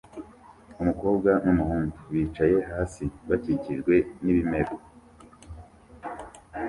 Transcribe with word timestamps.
Umukobwa 0.81 1.29
n'umuhungu 1.43 1.97
bicaye 2.11 2.57
hasi 2.69 3.03
bakikijwe 3.27 3.95
n'ibimera 4.23 4.71